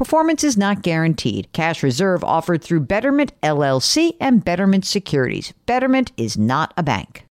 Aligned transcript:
Performance 0.00 0.42
is 0.44 0.56
not 0.56 0.80
guaranteed. 0.80 1.52
Cash 1.52 1.82
reserve 1.82 2.24
offered 2.24 2.64
through 2.64 2.80
Betterment 2.80 3.38
LLC 3.42 4.16
and 4.18 4.42
Betterment 4.42 4.86
Securities. 4.86 5.52
Betterment 5.66 6.10
is 6.16 6.38
not 6.38 6.72
a 6.78 6.82
bank. 6.82 7.26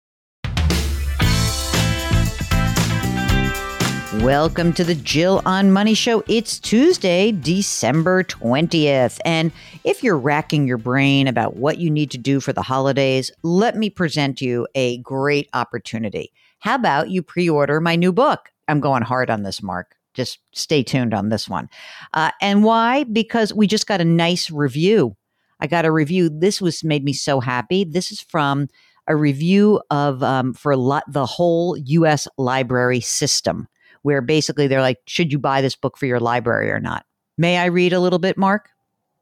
Welcome 4.23 4.75
to 4.75 4.85
the 4.85 4.95
Jill 4.95 5.41
on 5.47 5.73
Money 5.73 5.95
Show. 5.95 6.23
It's 6.29 6.59
Tuesday, 6.59 7.33
December 7.33 8.23
20th. 8.23 9.19
And 9.25 9.51
if 9.85 10.05
you're 10.05 10.19
racking 10.19 10.69
your 10.69 10.77
brain 10.77 11.27
about 11.27 11.57
what 11.57 11.79
you 11.79 11.89
need 11.91 12.11
to 12.11 12.19
do 12.19 12.39
for 12.39 12.53
the 12.53 12.61
holidays, 12.61 13.33
let 13.43 13.77
me 13.77 13.89
present 13.89 14.43
you 14.43 14.69
a 14.75 14.99
great 14.99 15.49
opportunity. 15.55 16.35
How 16.59 16.75
about 16.75 17.09
you 17.09 17.23
pre 17.23 17.49
order 17.49 17.81
my 17.81 17.97
new 17.97 18.13
book? 18.13 18.51
I'm 18.69 18.81
going 18.81 19.05
hard 19.05 19.31
on 19.31 19.43
this, 19.43 19.63
Mark. 19.63 19.95
Just 20.19 20.41
stay 20.53 20.83
tuned 20.83 21.15
on 21.15 21.29
this 21.29 21.49
one. 21.49 21.69
Uh, 22.13 22.33
and 22.43 22.65
why? 22.65 23.05
Because 23.05 23.55
we 23.55 23.67
just 23.67 23.87
got 23.87 24.01
a 24.01 24.05
nice 24.05 24.51
review. 24.51 25.17
I 25.61 25.69
got 25.69 25.85
a 25.85 25.93
review. 25.93 26.29
This 26.29 26.61
was 26.61 26.83
made 26.83 27.05
me 27.05 27.13
so 27.13 27.39
happy. 27.39 27.85
This 27.85 28.11
is 28.11 28.21
from 28.21 28.67
a 29.07 29.15
review 29.15 29.81
of 29.91 30.23
um, 30.23 30.55
for 30.55 30.77
lo- 30.77 31.01
the 31.09 31.25
whole 31.25 31.77
U.S. 31.77 32.27
library 32.37 33.01
system 33.01 33.69
where 34.03 34.21
basically 34.21 34.67
they're 34.67 34.81
like, 34.81 34.99
should 35.07 35.33
you 35.33 35.39
buy 35.39 35.61
this 35.61 35.77
book 35.77 35.97
for 35.97 36.07
your 36.07 36.21
library 36.21 36.71
or 36.71 36.81
not? 36.81 37.05
May 37.37 37.57
I 37.57 37.67
read 37.67 37.93
a 37.93 38.01
little 38.01 38.19
bit, 38.19 38.37
Mark? 38.37 38.71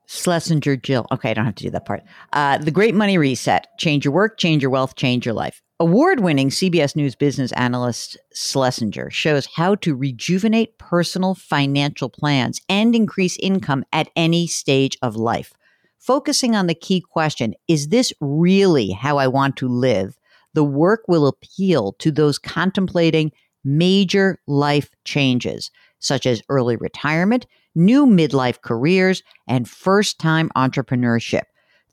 Schlesinger 0.07 0.77
Jill. 0.77 1.07
Okay, 1.13 1.31
I 1.31 1.35
don't 1.35 1.45
have 1.45 1.57
to 1.57 1.65
do 1.65 1.71
that 1.71 1.85
part. 1.85 2.03
Uh, 2.33 2.59
the 2.59 2.71
Great 2.71 2.95
Money 2.95 3.19
Reset 3.19 3.67
Change 3.79 4.05
Your 4.05 4.15
Work, 4.15 4.39
Change 4.39 4.63
Your 4.63 4.71
Wealth, 4.71 4.95
Change 4.97 5.27
Your 5.27 5.35
Life. 5.35 5.61
Award 5.79 6.21
winning 6.21 6.49
CBS 6.49 6.97
News 6.97 7.15
business 7.15 7.53
analyst 7.53 8.17
Schlesinger 8.33 9.11
shows 9.11 9.45
how 9.57 9.75
to 9.75 9.95
rejuvenate 9.95 10.79
personal 10.79 11.35
financial 11.35 12.09
plans 12.09 12.63
and 12.67 12.97
increase 12.97 13.37
income 13.43 13.85
at 13.93 14.09
any 14.17 14.47
stage 14.47 14.97
of 15.03 15.17
life. 15.17 15.53
Focusing 15.99 16.57
on 16.57 16.67
the 16.67 16.75
key 16.75 17.03
question 17.03 17.53
is 17.69 17.89
this 17.89 18.11
really 18.23 18.93
how 18.93 19.19
I 19.19 19.27
want 19.27 19.59
to 19.59 19.69
live? 19.69 20.17
The 20.55 20.65
work 20.65 21.03
will 21.09 21.27
appeal 21.27 21.93
to 21.99 22.11
those 22.11 22.39
contemplating 22.39 23.33
major 23.63 24.39
life 24.47 24.89
changes, 25.05 25.71
such 25.99 26.25
as 26.25 26.43
early 26.49 26.77
retirement, 26.77 27.45
new 27.75 28.07
midlife 28.07 28.63
careers, 28.63 29.23
and 29.47 29.69
first 29.69 30.19
time 30.19 30.51
entrepreneurship. 30.57 31.43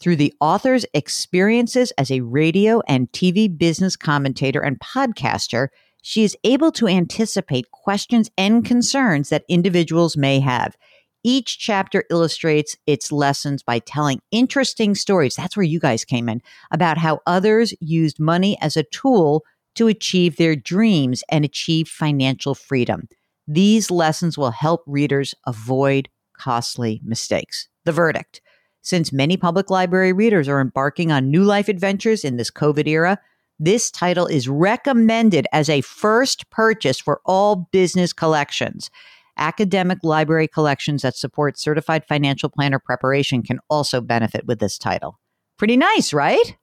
Through 0.03 0.17
the 0.17 0.33
author's 0.41 0.85
experiences 0.93 1.91
as 1.97 2.11
a 2.11 2.19
radio 2.19 2.81
and 2.89 3.09
TV 3.13 3.47
business 3.57 3.95
commentator 3.95 4.59
and 4.59 4.77
podcaster, 4.77 5.69
she 6.01 6.25
is 6.25 6.35
able 6.43 6.73
to 6.73 6.89
anticipate 6.89 7.71
questions 7.71 8.29
and 8.37 8.65
concerns 8.65 9.29
that 9.29 9.45
individuals 9.47 10.17
may 10.17 10.41
have. 10.41 10.75
Each 11.23 11.57
chapter 11.57 12.03
illustrates 12.11 12.75
its 12.85 13.13
lessons 13.13 13.63
by 13.63 13.79
telling 13.79 14.19
interesting 14.29 14.93
stories. 14.93 15.37
That's 15.37 15.55
where 15.55 15.63
you 15.63 15.79
guys 15.79 16.03
came 16.03 16.27
in 16.27 16.41
about 16.69 16.97
how 16.97 17.21
others 17.25 17.73
used 17.79 18.19
money 18.19 18.57
as 18.59 18.75
a 18.75 18.83
tool 18.83 19.45
to 19.75 19.87
achieve 19.87 20.35
their 20.35 20.57
dreams 20.57 21.23
and 21.29 21.45
achieve 21.45 21.87
financial 21.87 22.55
freedom. 22.55 23.07
These 23.47 23.89
lessons 23.89 24.37
will 24.37 24.51
help 24.51 24.83
readers 24.85 25.33
avoid 25.47 26.09
costly 26.37 26.99
mistakes. 27.05 27.69
The 27.85 27.93
verdict 27.93 28.41
since 28.83 29.11
many 29.11 29.37
public 29.37 29.69
library 29.69 30.13
readers 30.13 30.47
are 30.47 30.61
embarking 30.61 31.11
on 31.11 31.31
new 31.31 31.43
life 31.43 31.69
adventures 31.69 32.23
in 32.23 32.37
this 32.37 32.51
COVID 32.51 32.85
era, 32.85 33.17
this 33.59 33.89
title 33.89 34.27
is 34.27 34.49
recommended 34.49 35.47
as 35.53 35.69
a 35.69 35.81
first 35.81 36.49
purchase 36.49 36.99
for 36.99 37.21
all 37.25 37.67
business 37.71 38.11
collections. 38.11 38.91
Academic 39.37 39.99
library 40.03 40.47
collections 40.47 41.01
that 41.01 41.15
support 41.15 41.57
certified 41.57 42.05
financial 42.05 42.49
planner 42.49 42.77
preparation 42.77 43.41
can 43.41 43.59
also 43.69 44.01
benefit 44.01 44.45
with 44.45 44.59
this 44.59 44.77
title. 44.77 45.17
Pretty 45.57 45.77
nice, 45.77 46.13
right? 46.13 46.55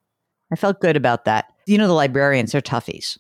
I 0.53 0.57
felt 0.57 0.81
good 0.81 0.97
about 0.97 1.25
that. 1.25 1.47
You 1.67 1.79
know, 1.79 1.87
the 1.87 1.95
librarians 1.95 2.55
are 2.55 2.61
toughies. 2.61 3.19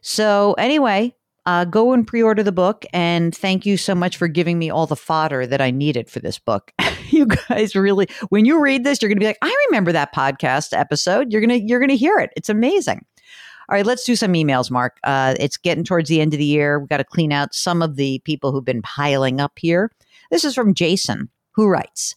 So, 0.00 0.54
anyway, 0.54 1.14
uh, 1.46 1.66
go 1.66 1.92
and 1.92 2.06
pre 2.06 2.22
order 2.22 2.42
the 2.42 2.52
book. 2.52 2.86
And 2.92 3.36
thank 3.36 3.66
you 3.66 3.76
so 3.76 3.94
much 3.94 4.16
for 4.16 4.28
giving 4.28 4.58
me 4.58 4.70
all 4.70 4.86
the 4.86 4.96
fodder 4.96 5.46
that 5.46 5.60
I 5.60 5.70
needed 5.70 6.08
for 6.08 6.20
this 6.20 6.38
book. 6.38 6.72
you 7.20 7.26
guys 7.48 7.74
really, 7.76 8.08
when 8.30 8.44
you 8.44 8.60
read 8.60 8.84
this, 8.84 9.00
you're 9.00 9.08
going 9.08 9.16
to 9.16 9.20
be 9.20 9.26
like, 9.26 9.38
I 9.42 9.66
remember 9.68 9.92
that 9.92 10.14
podcast 10.14 10.76
episode. 10.76 11.32
You're 11.32 11.40
going 11.40 11.60
to, 11.60 11.60
you're 11.60 11.78
going 11.80 11.90
to 11.90 11.96
hear 11.96 12.18
it. 12.18 12.30
It's 12.36 12.48
amazing. 12.48 13.04
All 13.68 13.76
right, 13.76 13.86
let's 13.86 14.04
do 14.04 14.16
some 14.16 14.32
emails, 14.32 14.68
Mark. 14.68 14.98
Uh, 15.04 15.36
it's 15.38 15.56
getting 15.56 15.84
towards 15.84 16.08
the 16.08 16.20
end 16.20 16.34
of 16.34 16.38
the 16.38 16.44
year. 16.44 16.80
We've 16.80 16.88
got 16.88 16.96
to 16.96 17.04
clean 17.04 17.32
out 17.32 17.54
some 17.54 17.82
of 17.82 17.94
the 17.94 18.18
people 18.24 18.50
who've 18.50 18.64
been 18.64 18.82
piling 18.82 19.40
up 19.40 19.52
here. 19.56 19.92
This 20.32 20.44
is 20.44 20.56
from 20.56 20.74
Jason, 20.74 21.28
who 21.52 21.68
writes, 21.68 22.16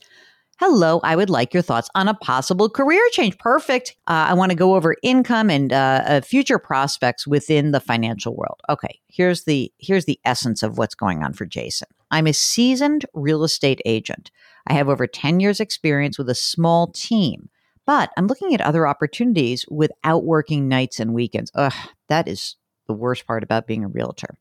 Hello, 0.59 0.99
I 1.03 1.15
would 1.15 1.29
like 1.29 1.53
your 1.53 1.61
thoughts 1.61 1.89
on 1.93 2.07
a 2.07 2.13
possible 2.13 2.69
career 2.69 3.01
change. 3.11 3.37
Perfect. 3.37 3.95
Uh, 4.07 4.29
I 4.29 4.33
want 4.33 4.51
to 4.51 4.55
go 4.55 4.75
over 4.75 4.95
income 5.03 5.49
and 5.49 5.73
uh, 5.73 6.03
uh, 6.05 6.21
future 6.21 6.57
prospects 6.57 7.27
within 7.27 7.71
the 7.71 7.79
financial 7.79 8.35
world. 8.35 8.61
Okay, 8.69 8.99
here's 9.07 9.43
the 9.43 9.71
here's 9.79 10.05
the 10.05 10.19
essence 10.25 10.63
of 10.63 10.77
what's 10.77 10.95
going 10.95 11.23
on 11.23 11.33
for 11.33 11.45
Jason. 11.45 11.87
I'm 12.11 12.27
a 12.27 12.33
seasoned 12.33 13.05
real 13.13 13.43
estate 13.43 13.81
agent. 13.85 14.31
I 14.67 14.73
have 14.73 14.89
over 14.89 15.07
10 15.07 15.39
years 15.39 15.59
experience 15.59 16.17
with 16.17 16.29
a 16.29 16.35
small 16.35 16.87
team, 16.87 17.49
but 17.85 18.11
I'm 18.17 18.27
looking 18.27 18.53
at 18.53 18.61
other 18.61 18.87
opportunities 18.87 19.65
without 19.69 20.23
working 20.23 20.67
nights 20.67 20.99
and 20.99 21.13
weekends. 21.13 21.51
Ugh, 21.55 21.73
that 22.09 22.27
is 22.27 22.55
the 22.87 22.93
worst 22.93 23.27
part 23.27 23.43
about 23.43 23.67
being 23.67 23.83
a 23.83 23.89
realtor. 23.89 24.37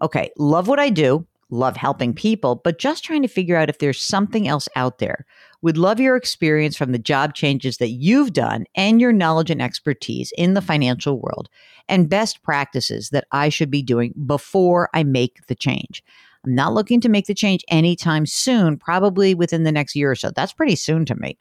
Okay, 0.00 0.30
love 0.36 0.68
what 0.68 0.78
I 0.78 0.90
do 0.90 1.26
love 1.50 1.76
helping 1.76 2.12
people, 2.12 2.60
but 2.62 2.78
just 2.78 3.04
trying 3.04 3.22
to 3.22 3.28
figure 3.28 3.56
out 3.56 3.68
if 3.68 3.78
there's 3.78 4.00
something 4.00 4.46
else 4.46 4.68
out 4.76 4.98
there. 4.98 5.24
Would 5.62 5.78
love 5.78 5.98
your 5.98 6.16
experience 6.16 6.76
from 6.76 6.92
the 6.92 6.98
job 6.98 7.34
changes 7.34 7.78
that 7.78 7.90
you've 7.90 8.32
done 8.32 8.64
and 8.74 9.00
your 9.00 9.12
knowledge 9.12 9.50
and 9.50 9.62
expertise 9.62 10.32
in 10.36 10.54
the 10.54 10.60
financial 10.60 11.20
world 11.20 11.48
and 11.88 12.08
best 12.08 12.42
practices 12.42 13.10
that 13.10 13.26
I 13.32 13.48
should 13.48 13.70
be 13.70 13.82
doing 13.82 14.14
before 14.26 14.90
I 14.94 15.04
make 15.04 15.46
the 15.46 15.54
change. 15.54 16.02
I'm 16.44 16.54
not 16.54 16.74
looking 16.74 17.00
to 17.02 17.08
make 17.08 17.26
the 17.26 17.34
change 17.34 17.64
anytime 17.68 18.26
soon, 18.26 18.76
probably 18.76 19.34
within 19.34 19.64
the 19.64 19.72
next 19.72 19.96
year 19.96 20.10
or 20.10 20.14
so. 20.14 20.30
That's 20.30 20.52
pretty 20.52 20.76
soon 20.76 21.04
to 21.06 21.14
me. 21.14 21.38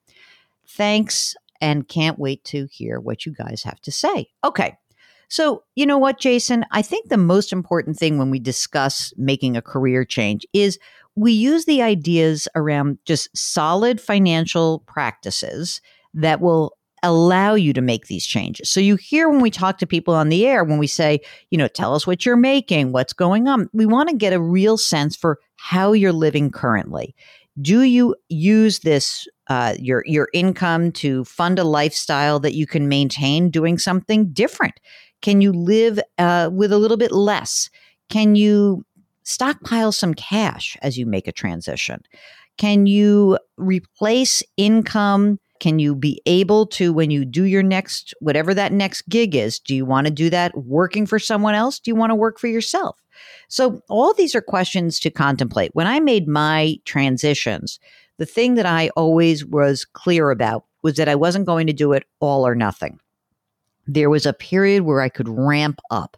Thanks 0.67 1.35
and 1.61 1.88
can't 1.88 2.19
wait 2.19 2.44
to 2.45 2.67
hear 2.71 2.99
what 2.99 3.25
you 3.25 3.33
guys 3.33 3.63
have 3.63 3.79
to 3.81 3.91
say. 3.91 4.27
Okay. 4.44 4.77
So, 5.29 5.63
you 5.75 5.85
know 5.85 5.97
what, 5.97 6.19
Jason? 6.19 6.65
I 6.71 6.81
think 6.81 7.09
the 7.09 7.17
most 7.17 7.51
important 7.51 7.97
thing 7.97 8.17
when 8.17 8.29
we 8.29 8.39
discuss 8.39 9.13
making 9.17 9.57
a 9.57 9.61
career 9.61 10.05
change 10.05 10.45
is 10.53 10.79
we 11.15 11.31
use 11.31 11.65
the 11.65 11.81
ideas 11.81 12.47
around 12.55 12.99
just 13.05 13.35
solid 13.35 13.99
financial 13.99 14.83
practices 14.88 15.81
that 16.13 16.39
will 16.39 16.76
allow 17.03 17.53
you 17.53 17.73
to 17.73 17.81
make 17.81 18.07
these 18.07 18.25
changes. 18.25 18.69
So 18.69 18.79
you 18.79 18.95
hear 18.95 19.29
when 19.29 19.41
we 19.41 19.51
talk 19.51 19.77
to 19.79 19.88
people 19.88 20.13
on 20.13 20.29
the 20.29 20.45
air, 20.45 20.63
when 20.63 20.77
we 20.77 20.88
say, 20.88 21.19
you 21.51 21.57
know, 21.57 21.67
tell 21.67 21.94
us 21.95 22.07
what 22.07 22.25
you're 22.25 22.35
making, 22.35 22.91
what's 22.91 23.13
going 23.13 23.47
on. 23.47 23.69
We 23.73 23.85
want 23.85 24.09
to 24.09 24.15
get 24.15 24.33
a 24.33 24.41
real 24.41 24.77
sense 24.77 25.15
for 25.15 25.39
how 25.57 25.94
you're 25.94 26.13
living 26.13 26.51
currently. 26.51 27.15
Do 27.61 27.81
you 27.81 28.15
use 28.29 28.79
this 28.79 29.27
uh, 29.47 29.75
your 29.79 30.03
your 30.05 30.29
income 30.33 30.91
to 30.91 31.23
fund 31.23 31.57
a 31.57 31.63
lifestyle 31.63 32.39
that 32.41 32.53
you 32.53 32.67
can 32.67 32.88
maintain 32.88 33.49
doing 33.49 33.77
something 33.77 34.27
different? 34.31 34.79
Can 35.21 35.41
you 35.41 35.51
live 35.51 35.99
uh, 36.17 36.49
with 36.51 36.71
a 36.71 36.77
little 36.77 36.97
bit 36.97 37.11
less? 37.11 37.69
Can 38.09 38.35
you 38.35 38.85
stockpile 39.23 39.91
some 39.91 40.13
cash 40.13 40.77
as 40.81 40.97
you 40.97 41.05
make 41.05 41.27
a 41.27 41.31
transition? 41.31 42.01
Can 42.57 42.85
you 42.85 43.38
replace 43.57 44.44
income? 44.57 45.39
Can 45.59 45.80
you 45.80 45.95
be 45.95 46.21
able 46.25 46.65
to, 46.68 46.94
when 46.94 47.12
you 47.12 47.25
do 47.25 47.44
your 47.44 47.63
next, 47.63 48.13
whatever 48.19 48.54
that 48.54 48.71
next 48.71 49.07
gig 49.09 49.36
is, 49.36 49.59
do 49.59 49.75
you 49.75 49.86
want 49.86 50.07
to 50.07 50.12
do 50.12 50.30
that 50.30 50.57
working 50.57 51.06
for 51.06 51.19
someone 51.19 51.56
else? 51.56 51.80
Do 51.80 51.92
you 51.92 51.95
want 51.95 52.12
to 52.12 52.15
work 52.15 52.39
for 52.39 52.48
yourself? 52.48 52.98
So, 53.48 53.81
all 53.89 54.13
these 54.13 54.36
are 54.36 54.42
questions 54.42 55.00
to 55.00 55.09
contemplate. 55.09 55.71
When 55.74 55.88
I 55.88 56.00
made 56.00 56.27
my 56.27 56.77
transitions, 56.86 57.80
the 58.18 58.25
thing 58.25 58.56
that 58.56 58.65
I 58.65 58.89
always 58.89 59.45
was 59.45 59.86
clear 59.86 60.30
about 60.30 60.65
was 60.83 60.95
that 60.95 61.09
I 61.09 61.15
wasn't 61.15 61.45
going 61.45 61.68
to 61.68 61.74
do 61.74 61.94
it 61.94 62.04
all 62.19 62.45
or 62.45 62.56
nothing. 62.56 63.00
There 63.88 64.09
was 64.09 64.25
a 64.25 64.33
period 64.33 64.83
where 64.83 65.01
I 65.01 65.09
could 65.09 65.30
ramp 65.30 65.80
up, 65.92 66.18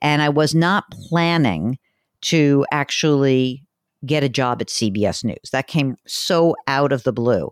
and 0.00 0.22
I 0.22 0.28
was 0.28 0.54
not 0.54 0.90
planning 0.90 1.78
to 2.22 2.64
actually 2.70 3.64
get 4.06 4.22
a 4.22 4.28
job 4.28 4.60
at 4.60 4.68
CBS 4.68 5.24
News. 5.24 5.50
That 5.52 5.66
came 5.66 5.96
so 6.06 6.54
out 6.66 6.92
of 6.92 7.02
the 7.02 7.12
blue. 7.12 7.50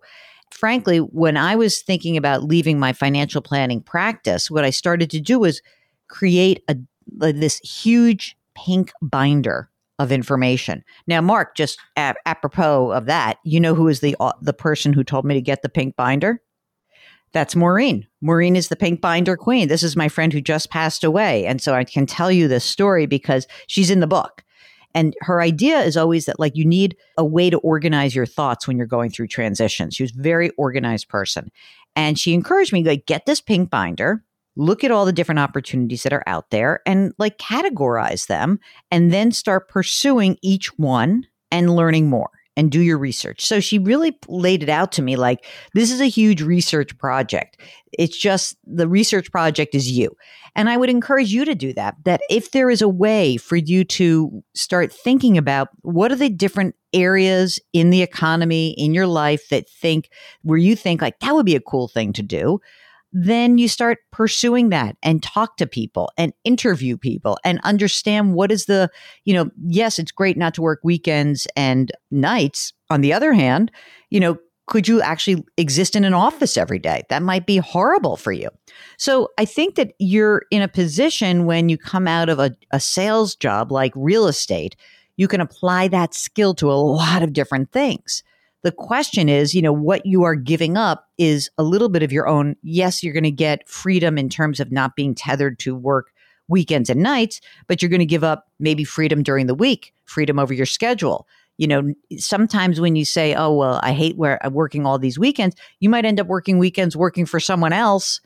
Frankly, 0.51 0.99
when 0.99 1.37
I 1.37 1.57
was 1.57 1.83
thinking 1.83 2.17
about 2.17 2.45
leaving 2.45 2.79
my 2.79 2.93
financial 2.93 3.43
planning 3.43 3.83
practice, 3.83 4.51
what 4.51 4.65
I 4.65 4.71
started 4.71 5.11
to 5.11 5.21
do 5.21 5.39
was 5.39 5.61
create 6.09 6.63
a 6.69 6.77
this 7.19 7.59
huge 7.59 8.37
pink 8.55 8.93
binder 9.01 9.71
of 9.99 10.13
information. 10.13 10.85
Now, 11.07 11.21
Mark, 11.21 11.57
just 11.57 11.79
apropos 11.97 12.91
of 12.91 13.07
that, 13.07 13.39
you 13.45 13.61
know 13.61 13.75
who 13.75 13.89
is 13.89 14.01
the 14.01 14.17
uh, 14.21 14.33
the 14.43 14.53
person 14.53 14.93
who 14.93 15.05
told 15.05 15.25
me 15.25 15.35
to 15.35 15.41
get 15.41 15.63
the 15.63 15.69
pink 15.69 15.97
binder? 15.97 16.43
That's 17.33 17.57
Maureen. 17.57 18.07
Maureen 18.21 18.57
is 18.57 18.69
the 18.69 18.77
pink 18.77 19.01
binder 19.01 19.37
queen. 19.37 19.69
This 19.69 19.83
is 19.83 19.97
my 19.97 20.09
friend 20.09 20.33
who 20.33 20.41
just 20.41 20.71
passed 20.71 21.05
away, 21.05 21.45
and 21.47 21.61
so 21.61 21.75
I 21.75 21.85
can 21.85 22.07
tell 22.07 22.31
you 22.31 22.49
this 22.49 22.65
story 22.65 23.07
because 23.07 23.47
she's 23.67 23.91
in 23.91 24.01
the 24.01 24.07
book. 24.07 24.43
And 24.97 25.15
her 25.21 25.43
idea 25.43 25.81
is 25.83 25.95
always 25.95 26.25
that 26.25 26.41
like 26.41 26.57
you 26.57 26.65
need 26.65 26.97
a 27.19 27.25
way 27.25 27.51
to 27.51 27.59
organize 27.59 28.15
your 28.15 28.25
thoughts 28.25 28.67
when 28.67 28.79
you're 28.79 28.87
going 28.87 29.11
through 29.11 29.27
transitions. 29.27 29.95
She 29.95 30.03
was 30.03 30.17
a 30.17 30.23
very 30.23 30.49
organized 30.57 31.11
person. 31.11 31.53
And 31.95 32.19
she 32.19 32.33
encouraged 32.33 32.73
me 32.73 32.83
like 32.83 33.05
get 33.05 33.27
this 33.27 33.43
pink 33.43 33.69
binder, 33.69 34.25
look 34.57 34.85
at 34.85 34.91
all 34.91 35.05
the 35.05 35.13
different 35.13 35.39
opportunities 35.39 36.03
that 36.05 36.15
are 36.15 36.25
out 36.27 36.49
there 36.49 36.81
and 36.87 37.13
like 37.19 37.37
categorize 37.37 38.27
them 38.27 38.59
and 38.91 39.13
then 39.13 39.33
start 39.33 39.69
pursuing 39.69 40.39
each 40.41 40.79
one 40.79 41.27
and 41.51 41.77
learning 41.77 42.09
more 42.09 42.31
and 42.56 42.70
do 42.70 42.81
your 42.81 42.99
research. 42.99 43.44
So 43.44 43.61
she 43.61 43.79
really 43.79 44.19
laid 44.29 44.62
it 44.62 44.69
out 44.69 44.93
to 44.93 45.03
me 45.03 45.17
like 45.17 45.44
this 45.75 45.91
is 45.91 46.00
a 46.00 46.06
huge 46.06 46.41
research 46.41 46.97
project. 46.99 47.61
It's 47.93 48.17
just 48.17 48.56
the 48.67 48.88
research 48.88 49.31
project 49.31 49.75
is 49.75 49.91
you. 49.91 50.17
And 50.55 50.70
I 50.70 50.79
would 50.79 50.88
encourage 50.88 51.32
you 51.32 51.44
to 51.44 51.55
do 51.55 51.75
that. 51.75 51.97
That 52.05 52.23
if 52.31 52.53
there 52.53 52.70
is 52.70 52.81
a 52.81 52.88
way 52.88 53.37
for 53.37 53.56
you 53.56 53.85
to 53.85 54.43
start 54.55 54.93
thinking 54.93 55.37
about 55.37 55.69
what 55.82 56.11
are 56.11 56.17
the 56.17 56.31
different 56.31 56.75
areas 56.94 57.61
in 57.75 57.91
the 57.91 58.03
economy, 58.03 58.70
in 58.79 58.94
your 58.94 59.06
life 59.06 59.49
that 59.50 59.69
think 59.69 60.09
where 60.43 60.59
you 60.59 60.75
think 60.75 61.02
like 61.02 61.20
that 61.20 61.35
would 61.35 61.47
be 61.47 61.56
a 61.56 61.61
cool 61.61 61.88
thing 61.88 62.14
to 62.14 62.23
do 62.23 62.59
then 63.12 63.58
you 63.58 63.69
start 63.69 63.99
pursuing 64.11 64.69
that 64.70 64.97
and 65.03 65.23
talk 65.23 65.56
to 65.56 65.67
people 65.67 66.11
and 66.19 66.32
interview 66.44 66.97
people 66.97 67.38
and 67.44 67.61
understand 67.64 68.35
what 68.35 68.53
is 68.53 68.67
the, 68.67 68.91
you 69.25 69.32
know, 69.32 69.50
yes, 69.67 69.99
it's 69.99 70.12
great 70.12 70.37
not 70.37 70.55
to 70.55 70.62
work 70.62 70.81
weekends 70.82 71.47
and 71.56 71.93
nights. 72.11 72.73
On 72.91 73.00
the 73.00 73.12
other 73.12 73.32
hand, 73.32 73.70
you 74.11 74.20
know, 74.20 74.37
could 74.67 74.88
you 74.88 75.00
actually 75.00 75.44
exist 75.56 75.94
in 75.94 76.05
an 76.05 76.14
office 76.14 76.56
every 76.56 76.79
day? 76.79 77.05
That 77.08 77.23
might 77.23 77.47
be 77.47 77.58
horrible 77.58 78.17
for 78.17 78.32
you. 78.32 78.50
So 78.99 79.31
I 79.38 79.44
think 79.44 79.76
that 79.76 79.93
you're 79.99 80.43
in 80.50 80.61
a 80.61 80.69
position 80.69 81.47
when 81.47 81.69
you 81.69 81.79
come 81.79 82.09
out 82.09 82.29
of 82.29 82.38
a, 82.41 82.50
a 82.73 82.81
sales 82.81 83.37
job 83.37 83.70
like 83.70 83.93
real 83.94 84.26
estate, 84.26 84.75
you 85.17 85.29
can 85.29 85.41
apply 85.41 85.88
that 85.88 86.14
skill 86.14 86.52
to 86.55 86.70
a 86.70 86.75
lot 86.75 87.23
of 87.23 87.32
different 87.32 87.70
things. 87.70 88.23
The 88.67 88.73
question 88.73 89.29
is, 89.29 89.55
you 89.55 89.63
know, 89.63 89.73
what 89.73 90.05
you 90.05 90.25
are 90.25 90.35
giving 90.35 90.77
up 90.77 91.07
is 91.19 91.49
a 91.57 91.63
little 91.63 91.89
bit 91.89 92.03
of 92.03 92.11
your 92.11 92.27
own. 92.27 92.57
Yes, 92.65 93.01
you're 93.01 93.13
going 93.13 93.23
to 93.23 93.31
get 93.31 93.69
freedom 93.69 94.19
in 94.19 94.29
terms 94.29 94.59
of 94.59 94.73
not 94.73 94.97
being 94.97 95.15
tethered 95.15 95.61
to 95.61 95.73
work 95.73 96.11
weekends 96.49 96.91
and 96.91 97.01
nights, 97.01 97.41
but 97.69 97.81
you're 97.81 97.89
going 97.89 98.01
to 98.01 98.05
give 98.05 98.25
up 98.25 98.49
maybe 98.59 98.83
freedom 98.83 99.23
during 99.23 99.47
the 99.47 99.55
week, 99.55 99.95
freedom 100.05 100.41
over 100.41 100.53
your 100.53 100.67
schedule. 100.67 101.29
You 101.59 101.69
know, 101.69 101.95
sometimes 102.17 102.81
when 102.81 102.97
you 102.97 103.05
say, 103.05 103.37
"Oh, 103.37 103.55
well, 103.55 103.79
I 103.85 103.93
hate 103.93 104.17
where 104.17 104.45
I'm 104.45 104.53
working 104.53 104.85
all 104.85 104.99
these 104.99 105.17
weekends," 105.17 105.55
you 105.79 105.89
might 105.89 106.05
end 106.05 106.19
up 106.19 106.27
working 106.27 106.59
weekends 106.59 106.97
working 106.97 107.25
for 107.25 107.39
someone 107.39 107.73
else 107.73 108.21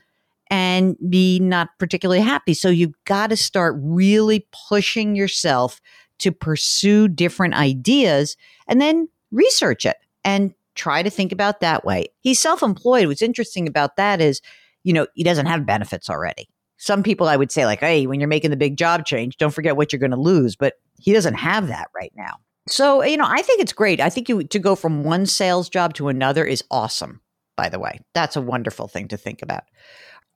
and 0.49 0.97
be 1.07 1.37
not 1.39 1.69
particularly 1.77 2.19
happy. 2.19 2.55
So 2.55 2.69
you've 2.69 2.95
got 3.05 3.27
to 3.27 3.37
start 3.37 3.75
really 3.77 4.47
pushing 4.69 5.15
yourself 5.15 5.79
to 6.17 6.31
pursue 6.31 7.07
different 7.07 7.53
ideas 7.53 8.37
and 8.67 8.81
then 8.81 9.07
research 9.29 9.85
it 9.85 9.97
and 10.23 10.53
try 10.75 11.03
to 11.03 11.09
think 11.09 11.31
about 11.31 11.59
that 11.59 11.85
way. 11.85 12.07
He's 12.19 12.39
self 12.39 12.63
employed. 12.63 13.07
What's 13.07 13.21
interesting 13.21 13.67
about 13.67 13.95
that 13.97 14.21
is, 14.21 14.41
you 14.83 14.93
know, 14.93 15.07
he 15.13 15.23
doesn't 15.23 15.45
have 15.45 15.65
benefits 15.65 16.09
already. 16.09 16.47
Some 16.77 17.03
people 17.03 17.27
I 17.27 17.37
would 17.37 17.51
say, 17.51 17.65
like, 17.65 17.79
hey, 17.79 18.07
when 18.07 18.19
you're 18.19 18.27
making 18.27 18.49
the 18.49 18.57
big 18.57 18.77
job 18.77 19.05
change, 19.05 19.37
don't 19.37 19.53
forget 19.53 19.75
what 19.75 19.91
you're 19.93 19.99
going 19.99 20.11
to 20.11 20.17
lose. 20.17 20.55
But 20.55 20.75
he 20.97 21.13
doesn't 21.13 21.35
have 21.35 21.67
that 21.67 21.89
right 21.95 22.13
now. 22.15 22.37
So, 22.67 23.03
you 23.03 23.17
know, 23.17 23.27
I 23.27 23.41
think 23.41 23.59
it's 23.59 23.73
great. 23.73 23.99
I 23.99 24.09
think 24.09 24.29
you, 24.29 24.43
to 24.43 24.59
go 24.59 24.75
from 24.75 25.03
one 25.03 25.25
sales 25.25 25.69
job 25.69 25.93
to 25.95 26.07
another 26.07 26.45
is 26.45 26.63
awesome, 26.69 27.21
by 27.57 27.69
the 27.69 27.79
way. 27.79 27.99
That's 28.13 28.35
a 28.35 28.41
wonderful 28.41 28.87
thing 28.87 29.07
to 29.09 29.17
think 29.17 29.41
about. 29.41 29.63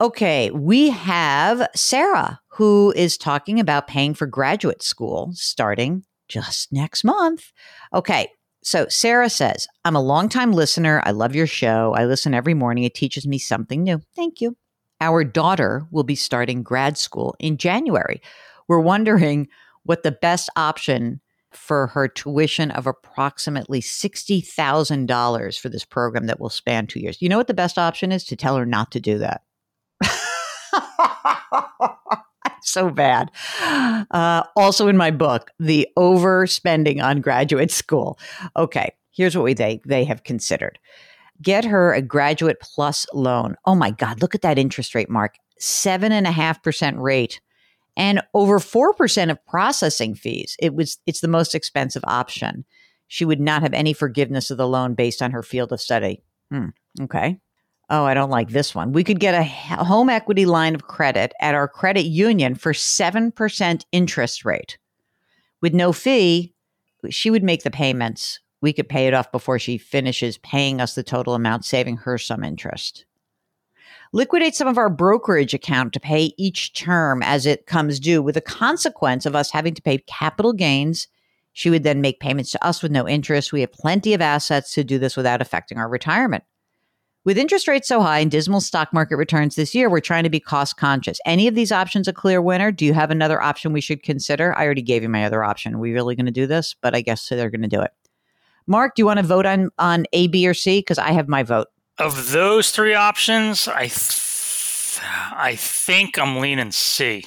Okay, 0.02 0.52
we 0.52 0.90
have 0.90 1.68
Sarah 1.74 2.42
who 2.48 2.94
is 2.96 3.18
talking 3.18 3.60
about 3.60 3.88
paying 3.88 4.14
for 4.14 4.28
graduate 4.28 4.84
school 4.84 5.32
starting 5.34 6.04
just 6.28 6.72
next 6.74 7.04
month. 7.04 7.52
Okay, 7.94 8.28
so 8.66 8.88
Sarah 8.90 9.30
says, 9.30 9.68
I'm 9.86 9.96
a 9.96 10.02
longtime 10.02 10.52
listener. 10.52 11.00
I 11.06 11.12
love 11.12 11.36
your 11.36 11.46
show. 11.46 11.94
I 11.94 12.06
listen 12.06 12.34
every 12.34 12.56
morning. 12.56 12.84
It 12.84 12.96
teaches 12.96 13.28
me 13.28 13.38
something 13.38 13.84
new. 13.84 14.02
Thank 14.16 14.42
you. 14.42 14.58
Our 15.00 15.24
daughter 15.24 15.86
will 15.92 16.04
be 16.04 16.16
starting 16.16 16.64
grad 16.64 16.98
school 16.98 17.36
in 17.40 17.58
January. 17.58 18.24
We're 18.68 18.80
wondering 18.80 19.50
what 19.84 20.02
the 20.02 20.12
best 20.12 20.50
option 20.56 21.22
for 21.52 21.88
her 21.88 22.08
tuition 22.08 22.72
of 22.72 22.88
approximately 22.88 23.82
$60,000 23.82 25.60
for 25.60 25.70
this 25.70 25.86
program 25.86 26.26
that 26.26 26.40
will 26.40 26.50
span 26.50 26.88
two 26.88 27.00
years. 27.00 27.22
You 27.22 27.30
know 27.30 27.38
what 27.38 27.46
the 27.46 27.54
best 27.54 27.78
option 27.78 28.12
is? 28.12 28.24
To 28.26 28.36
tell 28.36 28.58
her 28.58 28.66
not 28.66 28.92
to 28.94 29.00
do 29.00 29.20
that. 29.20 29.44
So 32.66 32.90
bad. 32.90 33.32
Uh, 34.12 34.44
also 34.56 34.88
in 34.88 34.98
my 34.98 35.12
book, 35.12 35.52
the 35.60 35.88
overspending 35.98 37.04
on 37.04 37.22
graduate 37.22 37.72
school. 37.72 38.20
Okay, 38.56 38.94
here's 39.12 39.36
what 39.36 39.44
we 39.44 39.54
they 39.54 39.82
they 39.86 40.04
have 40.04 40.24
considered. 40.24 40.80
Get 41.42 41.66
her 41.66 41.94
a 41.94 42.02
graduate 42.02 42.60
plus 42.62 43.06
loan. 43.14 43.56
Oh 43.66 43.76
my 43.76 43.92
God, 43.92 44.22
look 44.22 44.36
at 44.36 44.42
that 44.42 44.58
interest 44.58 44.96
rate, 44.96 45.10
Mark. 45.10 45.36
Seven 45.58 46.12
and 46.12 46.28
a 46.28 46.32
half 46.32 46.62
percent 46.64 46.98
rate 47.00 47.40
and 47.98 48.22
over 48.34 48.60
4% 48.60 49.32
of 49.32 49.46
processing 49.46 50.16
fees. 50.16 50.56
It 50.60 50.76
was 50.76 50.98
it's 51.06 51.22
the 51.22 51.28
most 51.28 51.56
expensive 51.56 52.04
option. 52.06 52.66
She 53.08 53.26
would 53.26 53.40
not 53.40 53.62
have 53.62 53.74
any 53.74 53.94
forgiveness 53.94 54.52
of 54.52 54.58
the 54.58 54.68
loan 54.68 54.96
based 54.96 55.22
on 55.22 55.32
her 55.32 55.44
field 55.44 55.72
of 55.72 55.80
study. 55.80 56.24
Hmm, 56.52 56.70
okay. 57.02 57.40
Oh, 57.90 58.04
I 58.06 58.16
don't 58.16 58.32
like 58.32 58.50
this 58.50 58.74
one. 58.74 58.94
We 58.94 59.04
could 59.04 59.20
get 59.20 59.36
a 59.36 59.44
home 59.44 60.10
equity 60.10 60.46
line 60.46 60.74
of 60.74 60.88
credit 60.88 61.34
at 61.40 61.54
our 61.54 61.68
credit 61.68 62.06
union 62.06 62.56
for 62.56 62.74
7% 62.74 63.86
interest 63.92 64.46
rate. 64.46 64.78
With 65.62 65.74
no 65.74 65.94
fee, 65.94 66.54
she 67.10 67.30
would 67.30 67.44
make 67.44 67.64
the 67.64 67.72
payments. 67.72 68.40
We 68.62 68.74
could 68.74 68.90
pay 68.90 69.08
it 69.08 69.14
off 69.14 69.32
before 69.32 69.60
she 69.60 69.78
finishes 69.78 70.40
paying 70.40 70.82
us 70.82 70.96
the 70.96 71.04
total 71.04 71.36
amount, 71.36 71.66
saving 71.66 71.98
her 71.98 72.18
some 72.18 72.44
interest. 72.44 73.06
Liquidate 74.14 74.56
some 74.56 74.68
of 74.68 74.78
our 74.78 74.90
brokerage 74.90 75.54
account 75.54 75.94
to 75.94 76.00
pay 76.00 76.34
each 76.38 76.74
term 76.74 77.22
as 77.22 77.46
it 77.46 77.68
comes 77.68 78.00
due, 78.00 78.24
with 78.24 78.36
the 78.36 78.42
consequence 78.42 79.26
of 79.28 79.36
us 79.36 79.52
having 79.52 79.76
to 79.76 79.82
pay 79.82 80.00
capital 80.08 80.54
gains. 80.54 81.08
She 81.54 81.70
would 81.70 81.84
then 81.84 82.02
make 82.02 82.20
payments 82.20 82.52
to 82.52 82.66
us 82.66 82.82
with 82.82 82.92
no 82.92 83.08
interest. 83.08 83.54
We 83.54 83.62
have 83.62 83.72
plenty 83.72 84.14
of 84.14 84.22
assets 84.22 84.74
to 84.74 84.84
do 84.84 84.98
this 84.98 85.16
without 85.16 85.42
affecting 85.42 85.78
our 85.78 85.90
retirement. 85.90 86.44
With 87.26 87.40
interest 87.40 87.68
rates 87.68 87.88
so 87.88 88.02
high 88.02 88.20
and 88.20 88.30
dismal 88.30 88.62
stock 88.62 88.94
market 88.94 89.16
returns 89.16 89.56
this 89.56 89.74
year, 89.74 89.90
we're 89.90 90.00
trying 90.00 90.26
to 90.26 90.30
be 90.30 90.40
cost 90.40 90.78
conscious. 90.78 91.20
Any 91.26 91.48
of 91.48 91.56
these 91.56 91.72
options 91.72 92.08
a 92.08 92.14
clear 92.14 92.40
winner? 92.40 92.72
Do 92.72 92.86
you 92.86 92.94
have 92.94 93.10
another 93.10 93.42
option 93.42 93.74
we 93.74 93.82
should 93.82 94.04
consider? 94.04 94.56
I 94.56 94.64
already 94.64 94.84
gave 94.84 95.02
you 95.02 95.10
my 95.10 95.26
other 95.26 95.44
option. 95.44 95.74
Are 95.74 95.80
we 95.80 95.92
really 95.92 96.16
going 96.16 96.28
to 96.28 96.32
do 96.32 96.46
this? 96.46 96.76
But 96.80 96.94
I 96.94 97.02
guess 97.02 97.28
they're 97.28 97.50
going 97.50 97.64
to 97.64 97.68
do 97.68 97.82
it. 97.82 97.90
Mark, 98.68 98.94
do 98.94 99.02
you 99.02 99.08
want 99.08 99.20
to 99.20 99.26
vote 99.26 99.48
on 99.48 99.72
on 99.80 100.06
A, 100.14 100.28
B, 100.28 100.48
or 100.48 100.54
C? 100.54 100.80
Because 100.80 101.00
I 101.00 101.14
have 101.14 101.28
my 101.28 101.42
vote. 101.42 101.68
Of 101.98 102.32
those 102.32 102.70
three 102.70 102.94
options, 102.94 103.68
I 103.68 103.88
th- 103.88 105.02
I 105.36 105.56
think 105.58 106.20
I'm 106.20 106.38
leaning 106.38 106.72
C. 106.72 107.26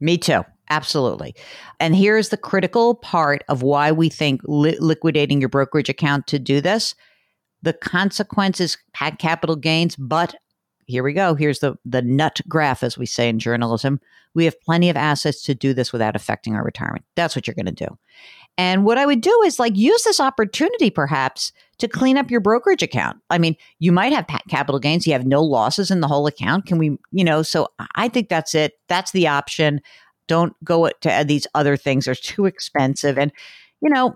Me 0.00 0.18
too. 0.18 0.44
Absolutely. 0.70 1.36
And 1.78 1.94
here's 1.94 2.30
the 2.30 2.36
critical 2.36 2.96
part 2.96 3.44
of 3.48 3.62
why 3.62 3.92
we 3.92 4.08
think 4.08 4.40
li- 4.44 4.78
liquidating 4.80 5.38
your 5.38 5.48
brokerage 5.48 5.88
account 5.88 6.26
to 6.26 6.40
do 6.40 6.60
this. 6.60 6.96
The 7.66 7.72
consequences 7.72 8.78
had 8.94 9.18
capital 9.18 9.56
gains, 9.56 9.96
but 9.96 10.36
here 10.86 11.02
we 11.02 11.12
go. 11.12 11.34
Here's 11.34 11.58
the 11.58 11.74
the 11.84 12.00
nut 12.00 12.40
graph, 12.48 12.84
as 12.84 12.96
we 12.96 13.06
say 13.06 13.28
in 13.28 13.40
journalism. 13.40 14.00
We 14.34 14.44
have 14.44 14.60
plenty 14.60 14.88
of 14.88 14.96
assets 14.96 15.42
to 15.42 15.54
do 15.54 15.74
this 15.74 15.92
without 15.92 16.14
affecting 16.14 16.54
our 16.54 16.62
retirement. 16.62 17.04
That's 17.16 17.34
what 17.34 17.48
you're 17.48 17.56
going 17.56 17.66
to 17.66 17.72
do. 17.72 17.98
And 18.56 18.84
what 18.84 18.98
I 18.98 19.04
would 19.04 19.20
do 19.20 19.42
is 19.44 19.58
like 19.58 19.74
use 19.74 20.04
this 20.04 20.20
opportunity 20.20 20.90
perhaps 20.90 21.50
to 21.78 21.88
clean 21.88 22.16
up 22.16 22.30
your 22.30 22.38
brokerage 22.38 22.84
account. 22.84 23.18
I 23.30 23.38
mean, 23.38 23.56
you 23.80 23.90
might 23.90 24.12
have 24.12 24.28
capital 24.48 24.78
gains, 24.78 25.04
you 25.04 25.12
have 25.12 25.26
no 25.26 25.42
losses 25.42 25.90
in 25.90 26.02
the 26.02 26.06
whole 26.06 26.28
account. 26.28 26.66
Can 26.66 26.78
we, 26.78 26.96
you 27.10 27.24
know, 27.24 27.42
so 27.42 27.66
I 27.96 28.08
think 28.08 28.28
that's 28.28 28.54
it. 28.54 28.74
That's 28.86 29.10
the 29.10 29.26
option. 29.26 29.80
Don't 30.28 30.52
go 30.62 30.86
uh, 30.86 30.90
to 31.00 31.12
uh, 31.12 31.24
these 31.24 31.48
other 31.56 31.76
things. 31.76 32.04
They're 32.04 32.14
too 32.14 32.46
expensive. 32.46 33.18
And, 33.18 33.32
you 33.80 33.90
know, 33.90 34.14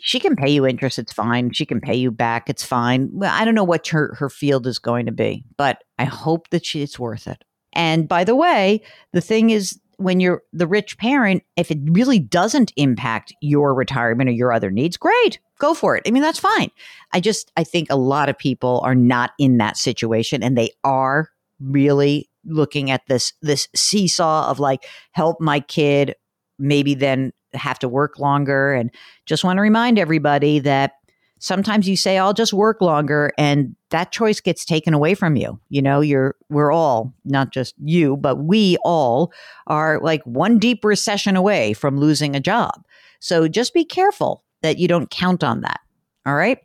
she 0.00 0.20
can 0.20 0.36
pay 0.36 0.50
you 0.50 0.66
interest. 0.66 0.98
It's 0.98 1.12
fine. 1.12 1.52
She 1.52 1.66
can 1.66 1.80
pay 1.80 1.94
you 1.94 2.10
back. 2.10 2.48
It's 2.48 2.64
fine. 2.64 3.10
I 3.22 3.44
don't 3.44 3.54
know 3.54 3.64
what 3.64 3.88
her, 3.88 4.14
her 4.18 4.28
field 4.28 4.66
is 4.66 4.78
going 4.78 5.06
to 5.06 5.12
be, 5.12 5.44
but 5.56 5.82
I 5.98 6.04
hope 6.04 6.50
that 6.50 6.64
she, 6.64 6.82
it's 6.82 6.98
worth 6.98 7.26
it. 7.26 7.42
And 7.72 8.08
by 8.08 8.24
the 8.24 8.34
way, 8.34 8.82
the 9.12 9.20
thing 9.20 9.50
is, 9.50 9.78
when 9.98 10.20
you're 10.20 10.42
the 10.52 10.66
rich 10.66 10.98
parent, 10.98 11.42
if 11.56 11.70
it 11.70 11.78
really 11.84 12.18
doesn't 12.18 12.72
impact 12.76 13.34
your 13.40 13.74
retirement 13.74 14.28
or 14.28 14.32
your 14.34 14.52
other 14.52 14.70
needs, 14.70 14.98
great, 14.98 15.40
go 15.58 15.72
for 15.72 15.96
it. 15.96 16.02
I 16.06 16.10
mean, 16.10 16.22
that's 16.22 16.38
fine. 16.38 16.70
I 17.12 17.20
just, 17.20 17.50
I 17.56 17.64
think 17.64 17.88
a 17.88 17.96
lot 17.96 18.28
of 18.28 18.36
people 18.36 18.80
are 18.84 18.94
not 18.94 19.30
in 19.38 19.56
that 19.56 19.78
situation 19.78 20.42
and 20.42 20.56
they 20.56 20.70
are 20.84 21.30
really 21.60 22.28
looking 22.44 22.90
at 22.90 23.06
this, 23.08 23.32
this 23.40 23.68
seesaw 23.74 24.50
of 24.50 24.60
like, 24.60 24.84
help 25.12 25.40
my 25.40 25.60
kid, 25.60 26.14
maybe 26.58 26.94
then 26.94 27.32
have 27.56 27.78
to 27.80 27.88
work 27.88 28.18
longer. 28.18 28.72
And 28.72 28.90
just 29.24 29.44
want 29.44 29.56
to 29.56 29.62
remind 29.62 29.98
everybody 29.98 30.58
that 30.60 30.92
sometimes 31.38 31.88
you 31.88 31.96
say, 31.96 32.18
I'll 32.18 32.32
just 32.32 32.52
work 32.52 32.80
longer, 32.80 33.30
and 33.36 33.76
that 33.90 34.10
choice 34.10 34.40
gets 34.40 34.64
taken 34.64 34.94
away 34.94 35.14
from 35.14 35.36
you. 35.36 35.60
You 35.68 35.82
know, 35.82 36.00
you're, 36.00 36.34
we're 36.48 36.72
all, 36.72 37.12
not 37.24 37.52
just 37.52 37.74
you, 37.84 38.16
but 38.16 38.36
we 38.36 38.78
all 38.84 39.32
are 39.66 40.00
like 40.00 40.22
one 40.24 40.58
deep 40.58 40.84
recession 40.84 41.36
away 41.36 41.74
from 41.74 41.98
losing 41.98 42.34
a 42.34 42.40
job. 42.40 42.84
So 43.20 43.48
just 43.48 43.74
be 43.74 43.84
careful 43.84 44.44
that 44.62 44.78
you 44.78 44.88
don't 44.88 45.10
count 45.10 45.44
on 45.44 45.60
that. 45.60 45.80
All 46.24 46.34
right. 46.34 46.58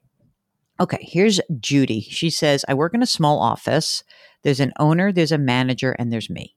Okay, 0.79 0.99
here's 1.01 1.39
Judy. 1.59 2.01
She 2.01 2.29
says, 2.29 2.65
I 2.67 2.73
work 2.73 2.93
in 2.93 3.03
a 3.03 3.07
small 3.07 3.39
office. 3.39 4.03
There's 4.43 4.59
an 4.59 4.73
owner, 4.79 5.11
there's 5.11 5.31
a 5.31 5.37
manager, 5.37 5.91
and 5.99 6.11
there's 6.11 6.29
me. 6.29 6.55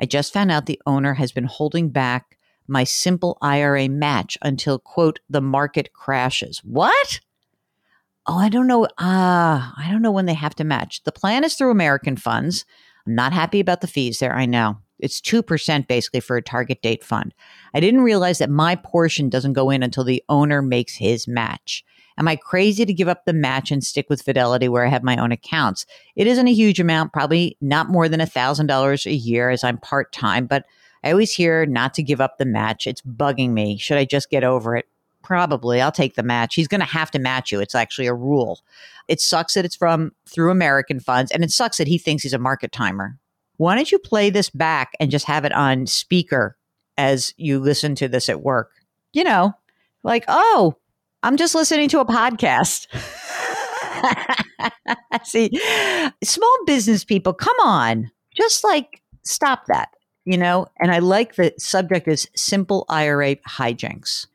I 0.00 0.06
just 0.06 0.32
found 0.32 0.50
out 0.50 0.66
the 0.66 0.80
owner 0.86 1.14
has 1.14 1.30
been 1.30 1.44
holding 1.44 1.90
back 1.90 2.38
my 2.70 2.84
simple 2.84 3.36
IRA 3.42 3.88
match 3.88 4.38
until, 4.42 4.78
quote, 4.78 5.20
the 5.28 5.40
market 5.40 5.92
crashes. 5.92 6.60
What? 6.64 7.20
Oh, 8.26 8.38
I 8.38 8.48
don't 8.48 8.66
know. 8.66 8.86
Ah, 8.98 9.74
uh, 9.76 9.82
I 9.82 9.90
don't 9.90 10.02
know 10.02 10.12
when 10.12 10.26
they 10.26 10.34
have 10.34 10.54
to 10.56 10.64
match. 10.64 11.02
The 11.04 11.12
plan 11.12 11.42
is 11.44 11.54
through 11.54 11.70
American 11.70 12.16
funds. 12.16 12.64
I'm 13.06 13.14
not 13.14 13.32
happy 13.32 13.60
about 13.60 13.80
the 13.80 13.86
fees 13.86 14.18
there. 14.18 14.34
I 14.34 14.46
know. 14.46 14.78
It's 14.98 15.20
2% 15.20 15.88
basically 15.88 16.20
for 16.20 16.36
a 16.36 16.42
target 16.42 16.82
date 16.82 17.02
fund. 17.02 17.34
I 17.74 17.80
didn't 17.80 18.02
realize 18.02 18.38
that 18.38 18.50
my 18.50 18.76
portion 18.76 19.30
doesn't 19.30 19.54
go 19.54 19.70
in 19.70 19.82
until 19.82 20.04
the 20.04 20.22
owner 20.28 20.62
makes 20.62 20.94
his 20.94 21.26
match. 21.26 21.84
Am 22.18 22.28
I 22.28 22.36
crazy 22.36 22.84
to 22.84 22.92
give 22.92 23.08
up 23.08 23.24
the 23.24 23.32
match 23.32 23.70
and 23.70 23.82
stick 23.82 24.10
with 24.10 24.20
Fidelity 24.20 24.68
where 24.68 24.84
I 24.84 24.90
have 24.90 25.02
my 25.02 25.16
own 25.16 25.32
accounts? 25.32 25.86
It 26.16 26.26
isn't 26.26 26.46
a 26.46 26.52
huge 26.52 26.78
amount, 26.78 27.14
probably 27.14 27.56
not 27.62 27.88
more 27.88 28.08
than 28.08 28.20
$1,000 28.20 29.06
a 29.06 29.14
year 29.14 29.48
as 29.48 29.64
I'm 29.64 29.78
part 29.78 30.12
time, 30.12 30.46
but 30.46 30.66
I 31.02 31.10
always 31.10 31.32
hear 31.32 31.66
not 31.66 31.94
to 31.94 32.02
give 32.02 32.20
up 32.20 32.38
the 32.38 32.44
match. 32.44 32.86
It's 32.86 33.00
bugging 33.02 33.50
me. 33.50 33.78
Should 33.78 33.98
I 33.98 34.04
just 34.04 34.30
get 34.30 34.44
over 34.44 34.76
it? 34.76 34.86
Probably. 35.22 35.80
I'll 35.80 35.92
take 35.92 36.14
the 36.14 36.22
match. 36.22 36.54
He's 36.54 36.68
going 36.68 36.80
to 36.80 36.86
have 36.86 37.10
to 37.12 37.18
match 37.18 37.52
you. 37.52 37.60
It's 37.60 37.74
actually 37.74 38.06
a 38.06 38.14
rule. 38.14 38.60
It 39.08 39.20
sucks 39.20 39.54
that 39.54 39.64
it's 39.64 39.76
from 39.76 40.12
through 40.26 40.50
American 40.50 41.00
funds, 41.00 41.30
and 41.32 41.44
it 41.44 41.50
sucks 41.50 41.78
that 41.78 41.88
he 41.88 41.98
thinks 41.98 42.22
he's 42.22 42.32
a 42.32 42.38
market 42.38 42.72
timer. 42.72 43.18
Why 43.56 43.74
don't 43.74 43.90
you 43.92 43.98
play 43.98 44.30
this 44.30 44.50
back 44.50 44.92
and 44.98 45.10
just 45.10 45.26
have 45.26 45.44
it 45.44 45.52
on 45.52 45.86
speaker 45.86 46.56
as 46.96 47.34
you 47.36 47.58
listen 47.58 47.94
to 47.96 48.08
this 48.08 48.28
at 48.28 48.42
work? 48.42 48.70
You 49.12 49.24
know, 49.24 49.52
like, 50.02 50.24
oh, 50.28 50.76
I'm 51.22 51.36
just 51.36 51.54
listening 51.54 51.88
to 51.90 52.00
a 52.00 52.06
podcast. 52.06 52.86
See, 55.24 55.50
small 56.24 56.58
business 56.66 57.04
people, 57.04 57.34
come 57.34 57.56
on, 57.62 58.10
just 58.34 58.64
like 58.64 59.02
stop 59.22 59.66
that 59.66 59.90
you 60.24 60.36
know, 60.36 60.66
and 60.78 60.90
I 60.90 60.98
like 60.98 61.34
the 61.34 61.52
subject 61.58 62.06
is 62.08 62.28
simple 62.36 62.84
IRA 62.88 63.36
hijinks. 63.36 64.26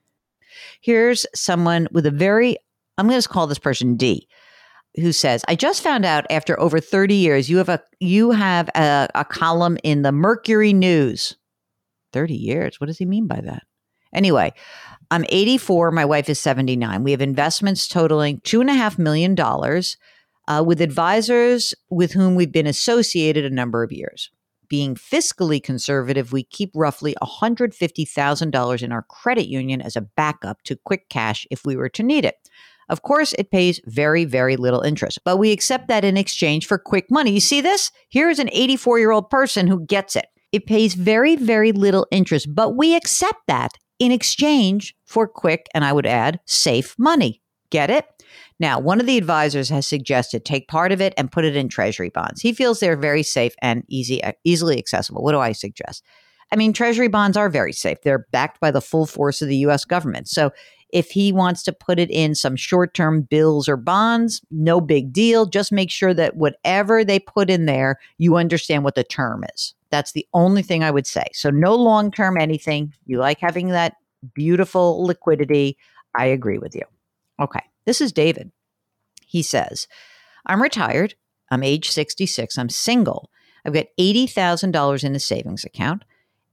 Here's 0.82 1.26
someone 1.36 1.88
with 1.92 2.06
a 2.06 2.12
very, 2.12 2.58
I'm 2.98 3.08
going 3.08 3.22
to 3.22 3.30
call 3.30 3.48
this 3.48 3.60
person 3.60 3.96
D, 3.96 4.28
who 4.96 5.12
says, 5.12 5.44
"I 5.48 5.56
just 5.56 5.84
found 5.84 6.06
out 6.06 6.26
after 6.30 6.60
over 6.60 6.80
30 6.80 7.16
years, 7.16 7.50
you 7.50 7.58
have 7.58 7.70
a 7.70 7.82
you 8.00 8.32
have 8.32 8.70
a, 8.76 9.08
a 9.14 9.26
column 9.26 9.78
in 9.84 10.02
the 10.02 10.12
Mercury 10.12 10.74
News. 10.74 11.36
30 12.14 12.34
years. 12.34 12.80
What 12.80 12.88
does 12.88 12.98
he 12.98 13.06
mean 13.06 13.28
by 13.28 13.42
that? 13.42 13.64
Anyway, 14.14 14.54
I'm 15.12 15.26
84. 15.28 15.92
My 15.92 16.06
wife 16.06 16.30
is 16.30 16.40
79. 16.40 17.04
We 17.04 17.12
have 17.12 17.22
investments 17.22 17.90
totaling 17.90 18.40
two 18.46 18.62
and 18.62 18.70
a 18.70 18.74
half 18.74 18.98
million 18.98 19.36
dollars." 19.36 19.98
Uh, 20.48 20.64
with 20.64 20.80
advisors 20.80 21.74
with 21.90 22.12
whom 22.12 22.36
we've 22.36 22.52
been 22.52 22.68
associated 22.68 23.46
a 23.46 23.50
number 23.50 23.82
of 23.82 23.92
years 23.92 24.30
being 24.70 24.96
fiscally 24.96 25.62
conservative, 25.62 26.32
we 26.32 26.44
keep 26.44 26.72
roughly 26.76 27.16
$150,000 27.22 28.84
in 28.84 28.92
our 28.92 29.04
credit 29.04 29.48
union 29.48 29.82
as 29.82 29.96
a 29.96 30.02
backup 30.02 30.62
to 30.64 30.76
quick 30.76 31.10
cash 31.10 31.48
if 31.52 31.66
we 31.66 31.76
were 31.76 31.90
to 31.90 32.04
need 32.04 32.26
it. 32.26 32.36
Of 32.88 33.02
course, 33.02 33.34
it 33.34 33.52
pays 33.52 33.82
very, 33.86 34.26
very 34.26 34.58
little 34.58 34.82
interest, 34.82 35.20
but 35.26 35.38
we 35.38 35.52
accept 35.52 35.88
that 35.88 36.04
in 36.04 36.18
exchange 36.18 36.68
for 36.68 36.78
quick 36.78 37.10
money. 37.10 37.32
You 37.32 37.40
see 37.40 37.62
this? 37.62 37.92
Here 38.10 38.30
is 38.30 38.40
an 38.40 38.50
84 38.52 39.00
year 39.00 39.12
old 39.12 39.30
person 39.30 39.68
who 39.68 39.86
gets 39.86 40.16
it. 40.16 40.28
It 40.52 40.68
pays 40.68 40.94
very, 40.94 41.36
very 41.36 41.72
little 41.72 42.08
interest, 42.12 42.54
but 42.54 42.76
we 42.76 42.96
accept 42.96 43.48
that 43.48 43.74
in 44.00 44.12
exchange 44.12 44.96
for 45.06 45.28
quick, 45.28 45.68
and 45.74 45.84
I 45.84 45.94
would 45.94 46.06
add, 46.06 46.40
safe 46.46 46.96
money. 46.98 47.42
Get 47.72 47.90
it? 47.90 48.06
Now, 48.60 48.80
one 48.80 49.02
of 49.02 49.06
the 49.06 49.18
advisors 49.18 49.70
has 49.70 49.88
suggested 49.88 50.46
take 50.46 50.68
part 50.68 50.92
of 50.92 51.02
it 51.02 51.14
and 51.18 51.32
put 51.32 51.46
it 51.46 51.56
in 51.56 51.68
treasury 51.68 52.10
bonds. 52.10 52.42
He 52.42 52.54
feels 52.54 52.80
they're 52.80 52.96
very 52.96 53.24
safe 53.24 53.54
and 53.62 53.84
easy, 53.90 54.24
uh, 54.24 54.32
easily 54.44 54.78
accessible. 54.78 55.24
What 55.24 55.34
do 55.34 55.40
I 55.40 55.52
suggest? 55.52 56.04
I 56.52 56.56
mean, 56.56 56.74
treasury 56.74 57.08
bonds 57.08 57.36
are 57.38 57.50
very 57.50 57.74
safe. 57.74 58.02
They're 58.02 58.28
backed 58.32 58.60
by 58.60 58.72
the 58.72 58.82
full 58.82 59.06
force 59.06 59.42
of 59.42 59.50
the 59.50 59.58
US 59.58 59.84
government. 59.84 60.30
So 60.30 60.52
if 60.90 61.12
he 61.12 61.34
wants 61.34 61.64
to 61.64 61.74
put 61.74 62.00
it 62.00 62.10
in 62.10 62.36
some 62.36 62.56
short 62.56 62.94
term 62.94 63.24
bills 63.24 63.68
or 63.68 63.76
bonds, 63.76 64.42
no 64.52 64.80
big 64.80 65.12
deal. 65.12 65.46
Just 65.46 65.72
make 65.72 65.92
sure 65.92 66.14
that 66.14 66.38
whatever 66.38 67.04
they 67.04 67.20
put 67.20 67.50
in 67.50 67.66
there, 67.66 68.00
you 68.18 68.38
understand 68.38 68.84
what 68.84 68.96
the 68.96 69.04
term 69.04 69.44
is. 69.54 69.74
That's 69.90 70.14
the 70.14 70.26
only 70.34 70.62
thing 70.62 70.84
I 70.84 70.92
would 70.92 71.08
say. 71.08 71.26
So, 71.34 71.50
no 71.50 71.76
long 71.76 72.12
term 72.12 72.38
anything. 72.38 72.94
You 73.06 73.20
like 73.20 73.40
having 73.40 73.70
that 73.70 73.96
beautiful 74.34 75.04
liquidity. 75.04 75.78
I 76.18 76.26
agree 76.26 76.60
with 76.60 76.76
you. 76.76 76.84
Okay. 77.42 77.62
This 77.86 78.02
is 78.02 78.12
David. 78.12 78.52
He 79.26 79.42
says, 79.42 79.88
I'm 80.46 80.62
retired. 80.62 81.16
I'm 81.52 81.64
age 81.64 81.90
66. 81.90 82.58
I'm 82.58 82.70
single. 82.70 83.30
I've 83.66 83.74
got 83.74 83.88
$80,000 84.00 85.04
in 85.04 85.16
a 85.16 85.20
savings 85.20 85.66
account, 85.66 86.06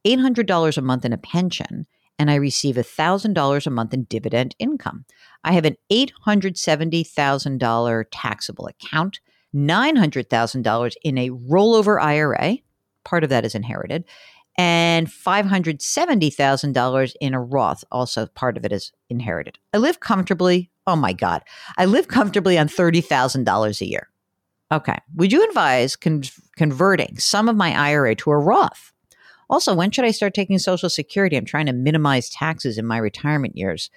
$800 0.07 0.79
a 0.79 0.83
month 0.83 1.05
in 1.05 1.13
a 1.13 1.19
pension, 1.19 1.87
and 2.19 2.31
I 2.31 2.37
receive 2.37 2.77
$1,000 2.77 3.67
a 3.67 3.71
month 3.71 3.95
in 3.95 4.05
dividend 4.05 4.55
income. 4.59 5.05
I 5.45 5.53
have 5.53 5.65
an 5.65 5.77
$870,000 5.91 8.05
taxable 8.11 8.67
account, 8.67 9.21
$900,000 9.55 10.95
in 11.03 11.19
a 11.19 11.31
rollover 11.31 12.01
IRA. 12.01 12.59
Part 13.05 13.25
of 13.25 13.31
that 13.31 13.45
is 13.45 13.55
inherited, 13.55 14.05
and 14.57 15.09
$570,000 15.09 17.15
in 17.21 17.35
a 17.35 17.41
Roth. 17.41 17.85
Also, 17.91 18.27
part 18.27 18.57
of 18.57 18.65
it 18.65 18.71
is 18.73 18.93
inherited. 19.11 19.59
I 19.75 19.79
live 19.79 19.99
comfortably. 20.01 20.71
Oh 20.87 20.97
my 20.97 21.13
God. 21.13 21.43
I 21.79 21.85
live 21.85 22.09
comfortably 22.09 22.59
on 22.59 22.69
$30,000 22.69 23.81
a 23.81 23.87
year. 23.87 24.09
Okay. 24.73 24.99
Would 25.17 25.33
you 25.33 25.45
advise 25.45 25.97
con- 25.97 26.23
converting 26.57 27.19
some 27.19 27.49
of 27.49 27.57
my 27.57 27.73
IRA 27.73 28.15
to 28.17 28.31
a 28.31 28.39
Roth? 28.39 28.93
Also, 29.51 29.75
when 29.75 29.91
should 29.91 30.07
I 30.07 30.13
start 30.13 30.33
taking 30.33 30.59
Social 30.59 30.89
Security? 30.89 31.37
I'm 31.37 31.45
trying 31.45 31.67
to 31.67 31.75
minimize 31.75 32.31
taxes 32.31 32.79
in 32.79 32.87
my 32.87 32.97
retirement 32.97 33.57
years. 33.57 33.91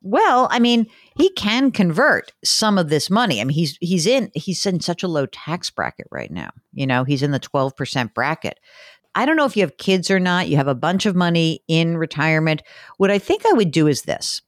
Well, 0.00 0.48
I 0.50 0.58
mean, 0.58 0.86
he 1.16 1.30
can 1.30 1.70
convert 1.70 2.32
some 2.44 2.78
of 2.78 2.88
this 2.88 3.10
money. 3.10 3.40
I 3.40 3.44
mean, 3.44 3.54
he's 3.54 3.78
he's 3.80 4.06
in 4.06 4.30
he's 4.34 4.64
in 4.66 4.80
such 4.80 5.02
a 5.02 5.08
low 5.08 5.26
tax 5.26 5.70
bracket 5.70 6.06
right 6.10 6.30
now. 6.30 6.50
You 6.72 6.86
know, 6.86 7.04
he's 7.04 7.22
in 7.22 7.30
the 7.30 7.40
12% 7.40 8.12
bracket. 8.12 8.58
I 9.14 9.26
don't 9.26 9.36
know 9.36 9.46
if 9.46 9.56
you 9.56 9.62
have 9.62 9.76
kids 9.76 10.10
or 10.10 10.20
not, 10.20 10.48
you 10.48 10.56
have 10.56 10.68
a 10.68 10.74
bunch 10.74 11.06
of 11.06 11.14
money 11.14 11.62
in 11.68 11.96
retirement. 11.96 12.62
What 12.98 13.10
I 13.10 13.18
think 13.18 13.46
I 13.46 13.52
would 13.52 13.70
do 13.70 13.86
is 13.86 14.02
this 14.02 14.42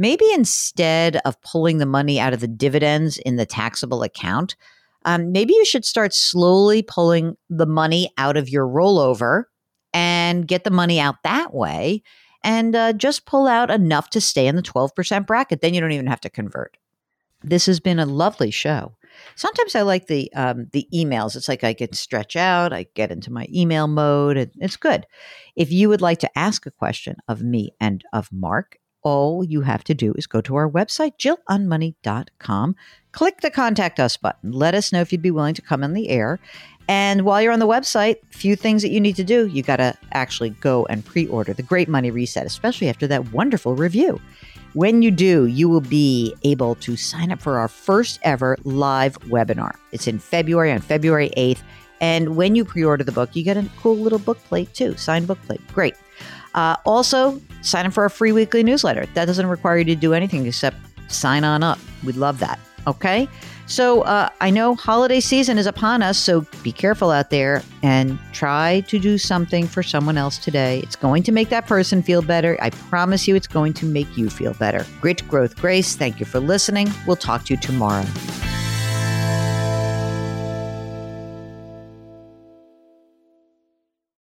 maybe 0.00 0.24
instead 0.32 1.16
of 1.26 1.40
pulling 1.42 1.76
the 1.76 1.86
money 1.86 2.18
out 2.18 2.32
of 2.32 2.40
the 2.40 2.48
dividends 2.48 3.18
in 3.18 3.36
the 3.36 3.44
taxable 3.44 4.02
account, 4.02 4.56
um, 5.04 5.30
maybe 5.30 5.52
you 5.52 5.64
should 5.66 5.84
start 5.84 6.14
slowly 6.14 6.82
pulling 6.82 7.36
the 7.50 7.66
money 7.66 8.10
out 8.16 8.38
of 8.38 8.48
your 8.48 8.66
rollover 8.66 9.44
and 9.92 10.48
get 10.48 10.64
the 10.64 10.70
money 10.70 10.98
out 10.98 11.16
that 11.22 11.52
way 11.52 12.02
and 12.42 12.74
uh, 12.74 12.94
just 12.94 13.26
pull 13.26 13.46
out 13.46 13.70
enough 13.70 14.08
to 14.08 14.22
stay 14.22 14.46
in 14.46 14.56
the 14.56 14.62
12% 14.62 15.26
bracket. 15.26 15.60
Then 15.60 15.74
you 15.74 15.82
don't 15.82 15.92
even 15.92 16.06
have 16.06 16.20
to 16.22 16.30
convert. 16.30 16.78
This 17.42 17.66
has 17.66 17.78
been 17.78 17.98
a 17.98 18.06
lovely 18.06 18.50
show. 18.50 18.96
Sometimes 19.34 19.74
I 19.74 19.82
like 19.82 20.06
the 20.06 20.32
um, 20.34 20.68
the 20.72 20.88
emails. 20.94 21.36
It's 21.36 21.48
like 21.48 21.64
I 21.64 21.74
can 21.74 21.92
stretch 21.92 22.36
out. 22.36 22.72
I 22.72 22.86
get 22.94 23.10
into 23.10 23.32
my 23.32 23.46
email 23.52 23.86
mode, 23.86 24.36
and 24.36 24.50
it's 24.60 24.76
good. 24.76 25.04
If 25.56 25.72
you 25.72 25.88
would 25.88 26.00
like 26.00 26.20
to 26.20 26.38
ask 26.38 26.64
a 26.64 26.70
question 26.70 27.16
of 27.28 27.42
me 27.42 27.72
and 27.80 28.04
of 28.12 28.30
Mark, 28.32 28.78
all 29.02 29.44
you 29.44 29.62
have 29.62 29.84
to 29.84 29.94
do 29.94 30.14
is 30.16 30.26
go 30.26 30.40
to 30.42 30.56
our 30.56 30.68
website, 30.68 31.12
jillonmoney.com, 31.18 32.76
click 33.12 33.40
the 33.40 33.50
contact 33.50 34.00
us 34.00 34.16
button. 34.16 34.52
Let 34.52 34.74
us 34.74 34.92
know 34.92 35.00
if 35.00 35.12
you'd 35.12 35.22
be 35.22 35.30
willing 35.30 35.54
to 35.54 35.62
come 35.62 35.82
on 35.82 35.92
the 35.92 36.08
air. 36.08 36.38
And 36.88 37.22
while 37.22 37.40
you're 37.40 37.52
on 37.52 37.60
the 37.60 37.68
website, 37.68 38.16
few 38.30 38.56
things 38.56 38.82
that 38.82 38.90
you 38.90 39.00
need 39.00 39.14
to 39.16 39.24
do. 39.24 39.46
You 39.46 39.62
got 39.62 39.76
to 39.76 39.96
actually 40.12 40.50
go 40.50 40.86
and 40.86 41.04
pre 41.04 41.28
order 41.28 41.52
the 41.52 41.62
Great 41.62 41.88
Money 41.88 42.10
Reset, 42.10 42.44
especially 42.44 42.88
after 42.88 43.06
that 43.06 43.32
wonderful 43.32 43.76
review. 43.76 44.20
When 44.72 45.02
you 45.02 45.10
do, 45.10 45.46
you 45.46 45.68
will 45.68 45.80
be 45.80 46.34
able 46.44 46.76
to 46.76 46.96
sign 46.96 47.30
up 47.32 47.40
for 47.40 47.58
our 47.58 47.68
first 47.68 48.20
ever 48.22 48.56
live 48.64 49.18
webinar. 49.20 49.74
It's 49.92 50.06
in 50.06 50.18
February, 50.18 50.72
on 50.72 50.80
February 50.80 51.30
8th. 51.36 51.60
And 52.00 52.36
when 52.36 52.54
you 52.54 52.64
pre 52.64 52.84
order 52.84 53.04
the 53.04 53.12
book, 53.12 53.36
you 53.36 53.42
get 53.42 53.56
a 53.56 53.68
cool 53.80 53.96
little 53.96 54.18
book 54.18 54.42
plate 54.44 54.72
too, 54.74 54.96
signed 54.96 55.26
book 55.26 55.40
plate. 55.42 55.60
Great. 55.72 55.94
Uh, 56.54 56.76
also, 56.84 57.40
sign 57.62 57.86
up 57.86 57.92
for 57.92 58.02
our 58.02 58.08
free 58.08 58.32
weekly 58.32 58.62
newsletter. 58.62 59.06
That 59.14 59.26
doesn't 59.26 59.46
require 59.46 59.78
you 59.78 59.84
to 59.84 59.94
do 59.96 60.14
anything 60.14 60.46
except 60.46 60.76
sign 61.08 61.44
on 61.44 61.62
up. 61.62 61.78
We'd 62.04 62.16
love 62.16 62.38
that. 62.40 62.58
Okay. 62.86 63.28
So 63.66 64.02
uh, 64.02 64.30
I 64.40 64.50
know 64.50 64.74
holiday 64.74 65.20
season 65.20 65.56
is 65.56 65.66
upon 65.66 66.02
us, 66.02 66.18
so 66.18 66.44
be 66.64 66.72
careful 66.72 67.12
out 67.12 67.30
there 67.30 67.62
and 67.84 68.18
try 68.32 68.80
to 68.88 68.98
do 68.98 69.16
something 69.16 69.68
for 69.68 69.84
someone 69.84 70.18
else 70.18 70.38
today. 70.38 70.80
It's 70.80 70.96
going 70.96 71.22
to 71.22 71.30
make 71.30 71.50
that 71.50 71.68
person 71.68 72.02
feel 72.02 72.20
better. 72.20 72.58
I 72.60 72.70
promise 72.70 73.28
you, 73.28 73.36
it's 73.36 73.46
going 73.46 73.74
to 73.74 73.86
make 73.86 74.16
you 74.16 74.28
feel 74.28 74.54
better. 74.54 74.84
Grit, 75.00 75.26
growth, 75.28 75.54
grace. 75.54 75.94
Thank 75.94 76.18
you 76.18 76.26
for 76.26 76.40
listening. 76.40 76.90
We'll 77.06 77.14
talk 77.14 77.44
to 77.44 77.54
you 77.54 77.60
tomorrow. 77.60 78.04